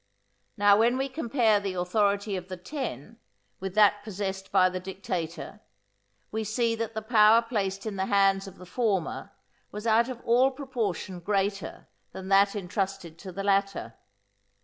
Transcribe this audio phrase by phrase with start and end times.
[0.57, 3.19] Now when we compare the authority of the Ten
[3.59, 5.59] with that possessed by the dictator,
[6.31, 9.31] we see that the power placed in the hands of the former
[9.71, 13.93] was out of all proportion greater than that entrusted to the latter.